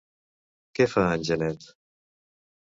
[0.79, 1.69] Què fa en Janet?